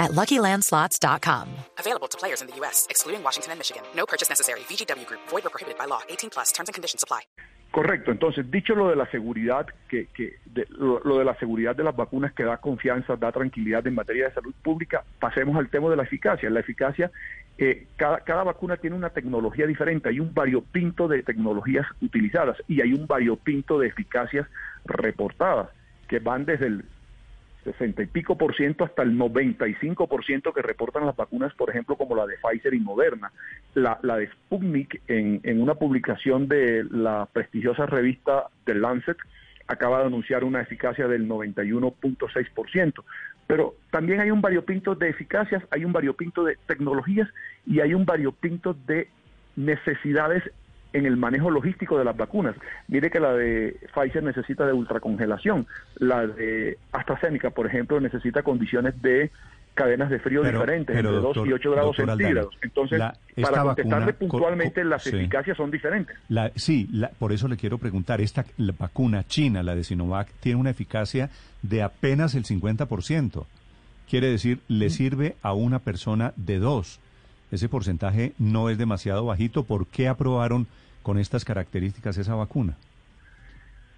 [0.00, 1.48] at LuckyLandSlots.com.
[1.78, 3.82] Available to players in the U.S., excluding Washington and Michigan.
[3.94, 4.60] No purchase necessary.
[4.60, 5.20] VGW Group.
[5.28, 6.00] Void or prohibited by law.
[6.08, 6.50] 18 plus.
[6.50, 7.20] Terms and conditions apply.
[7.70, 8.10] Correcto.
[8.10, 11.84] Entonces, dicho lo de la seguridad, que, que de, lo, lo, de la seguridad de
[11.84, 15.88] las vacunas que da confianza, da tranquilidad en materia de salud pública, pasemos al tema
[15.88, 16.50] de la eficacia.
[16.50, 17.12] La eficacia,
[17.58, 20.08] eh, cada, cada vacuna tiene una tecnología diferente.
[20.08, 24.48] Hay un variopinto de tecnologías utilizadas y hay un variopinto de eficacias
[24.84, 25.68] reportadas
[26.08, 26.84] que van desde el
[27.72, 31.70] 60 y pico por ciento hasta el 95 por ciento que reportan las vacunas, por
[31.70, 33.32] ejemplo, como la de Pfizer y Moderna.
[33.74, 39.16] La, de Sputnik, en, en una publicación de la prestigiosa revista The Lancet,
[39.66, 43.04] acaba de anunciar una eficacia del 91.6 por ciento.
[43.46, 47.28] Pero también hay un variopinto de eficacias, hay un variopinto de tecnologías
[47.66, 49.08] y hay un variopinto de
[49.56, 50.42] necesidades
[50.92, 52.56] en el manejo logístico de las vacunas.
[52.88, 59.00] Mire que la de Pfizer necesita de ultracongelación, la de AstraZeneca, por ejemplo, necesita condiciones
[59.02, 59.30] de
[59.74, 62.58] cadenas de frío pero, diferentes, pero, entre doctor, 2 y 8 grados centígrados.
[62.60, 65.16] Entonces, la, para contestarle vacuna, puntualmente, co, co, las sí.
[65.16, 66.16] eficacias son diferentes.
[66.28, 70.28] La, sí, la, por eso le quiero preguntar, esta la vacuna china, la de Sinovac,
[70.40, 71.30] tiene una eficacia
[71.62, 73.46] de apenas el 50%.
[74.08, 74.90] Quiere decir, le Mm.
[74.90, 76.98] sirve a una persona de dos.
[77.50, 79.64] Ese porcentaje no es demasiado bajito.
[79.64, 80.66] ¿Por qué aprobaron
[81.02, 82.76] con estas características esa vacuna?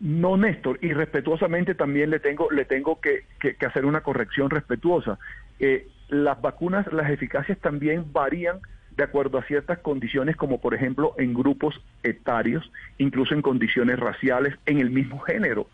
[0.00, 5.19] No, Néstor, y respetuosamente también le tengo, le tengo que, que, hacer una corrección respetuosa.
[5.61, 8.59] Eh, las vacunas, las eficacias también varían
[8.97, 14.55] de acuerdo a ciertas condiciones, como por ejemplo en grupos etarios, incluso en condiciones raciales,
[14.66, 15.69] en el mismo género,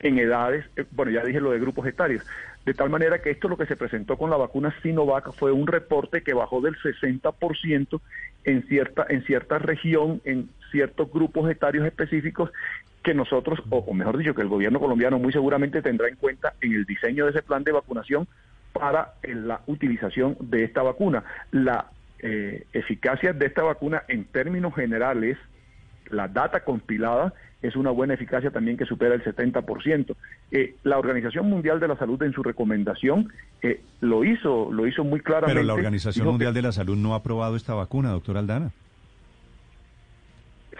[0.00, 2.24] en edades, eh, bueno, ya dije lo de grupos etarios,
[2.64, 5.66] de tal manera que esto lo que se presentó con la vacuna Sinovac fue un
[5.66, 8.00] reporte que bajó del 60%
[8.44, 12.50] en cierta, en cierta región, en ciertos grupos etarios específicos
[13.02, 16.74] que nosotros, o, mejor dicho, que el gobierno colombiano muy seguramente tendrá en cuenta en
[16.74, 18.28] el diseño de ese plan de vacunación
[18.72, 21.24] para eh, la utilización de esta vacuna.
[21.50, 21.86] La
[22.18, 25.38] eh, eficacia de esta vacuna en términos generales,
[26.10, 27.32] la data compilada
[27.62, 30.16] es una buena eficacia también que supera el 70%.
[30.50, 33.32] Eh, la Organización Mundial de la Salud en su recomendación
[33.62, 35.54] eh, lo hizo, lo hizo muy claramente.
[35.54, 38.70] Pero la Organización Mundial que, de la Salud no ha aprobado esta vacuna, doctor Aldana.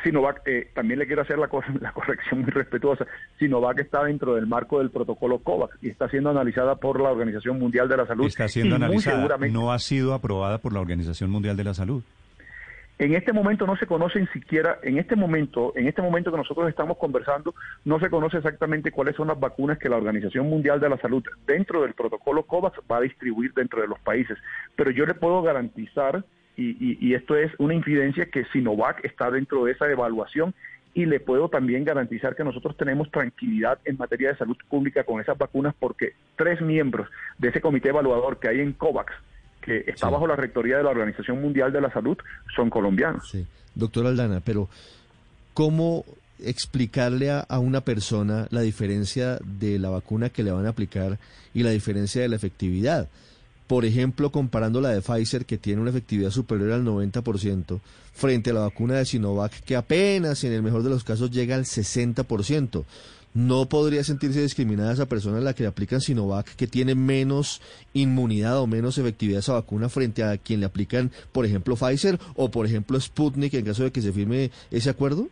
[0.02, 3.06] Sinovac, eh, también le quiero hacer la, cor la, corrección muy respetuosa,
[3.38, 7.58] Sinovac está dentro del marco del protocolo COVAX y está siendo analizada por la Organización
[7.58, 8.26] Mundial de la Salud.
[8.26, 12.02] Está siendo analizada, seguramente, no ha sido aprobada por la Organización Mundial de la Salud.
[13.00, 16.68] En este momento no se conocen siquiera, en este momento, en este momento que nosotros
[16.68, 17.54] estamos conversando,
[17.86, 21.24] no se conoce exactamente cuáles son las vacunas que la Organización Mundial de la Salud
[21.46, 24.36] dentro del protocolo COVAX va a distribuir dentro de los países.
[24.76, 26.22] Pero yo le puedo garantizar
[26.56, 30.54] y, y, y, esto es una infidencia que Sinovac está dentro de esa evaluación
[30.92, 35.22] y le puedo también garantizar que nosotros tenemos tranquilidad en materia de salud pública con
[35.22, 39.10] esas vacunas porque tres miembros de ese comité evaluador que hay en COVAX,
[39.60, 40.12] que está sí.
[40.12, 42.16] bajo la rectoría de la Organización Mundial de la Salud,
[42.54, 43.28] son colombianos.
[43.31, 43.47] Sí.
[43.75, 44.69] Doctor Aldana, pero
[45.54, 46.04] ¿cómo
[46.43, 51.19] explicarle a, a una persona la diferencia de la vacuna que le van a aplicar
[51.54, 53.09] y la diferencia de la efectividad?
[53.71, 57.78] por ejemplo, comparando la de Pfizer, que tiene una efectividad superior al 90%,
[58.12, 61.54] frente a la vacuna de Sinovac, que apenas en el mejor de los casos llega
[61.54, 62.84] al 60%.
[63.32, 67.62] ¿No podría sentirse discriminada esa persona a la que le aplican Sinovac, que tiene menos
[67.92, 72.50] inmunidad o menos efectividad esa vacuna frente a quien le aplican, por ejemplo, Pfizer o,
[72.50, 75.28] por ejemplo, Sputnik, en caso de que se firme ese acuerdo?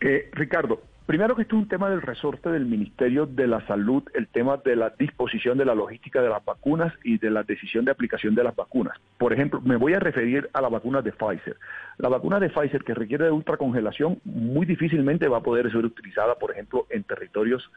[0.00, 4.02] Eh, Ricardo, Primero que esto es un tema del resorte del Ministerio de la Salud,
[4.12, 7.86] el tema de la disposición de la logística de las vacunas y de la decisión
[7.86, 8.94] de aplicación de las vacunas.
[9.16, 11.56] Por ejemplo, me voy a referir a la vacuna de Pfizer.
[11.96, 16.34] La vacuna de Pfizer que requiere de ultracongelación muy difícilmente va a poder ser utilizada,
[16.34, 17.70] por ejemplo, en territorios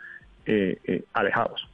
[0.46, 1.66] eh, eh, alejados.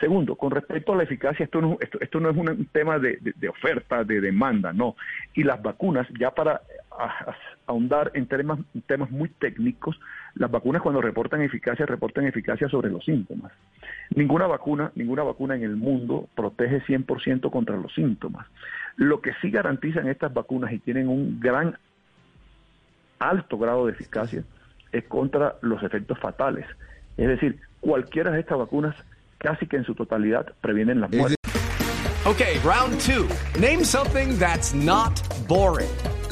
[0.00, 3.48] Segundo, con respecto a la eficacia, esto no, esto, esto no es un tema de,
[3.48, 4.96] oferta, de demanda, no.
[5.34, 6.60] Y las vacunas, ya para
[7.66, 9.98] ahondar en temas, temas muy técnicos,
[10.34, 13.52] las vacunas cuando reportan eficacia, reportan eficacia sobre los síntomas.
[14.14, 18.46] Ninguna vacuna, ninguna vacuna en el mundo protege 100% contra los síntomas.
[18.96, 21.76] Lo que sí garantizan estas vacunas y tienen un gran
[23.18, 24.44] alto grado de eficacia
[24.92, 26.66] es contra los efectos fatales.
[27.16, 28.94] Es decir, cualquiera de estas vacunas
[29.38, 31.36] casi que en su totalidad previenen la muerte.
[32.26, 33.28] Okay, round two.
[33.60, 35.90] Name something that's not boring.